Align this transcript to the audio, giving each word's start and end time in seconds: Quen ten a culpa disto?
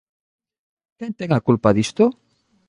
Quen 0.97 1.11
ten 1.19 1.29
a 1.33 1.43
culpa 1.47 1.75
disto? 1.77 2.03